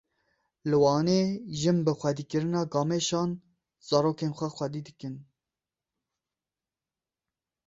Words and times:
Li 0.69 0.77
Wanê 0.83 1.21
jin 1.59 1.77
bi 1.85 1.93
xwedîkirina 1.99 2.61
gamêşan 2.73 3.29
zarokên 3.87 4.31
xwe 4.57 4.67
didin 4.73 4.95
xwendin. 4.97 5.17